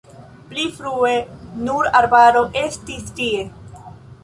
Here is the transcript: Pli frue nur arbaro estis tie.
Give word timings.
Pli 0.53 0.63
frue 0.77 1.11
nur 1.67 1.91
arbaro 2.01 2.43
estis 2.65 3.15
tie. 3.23 3.47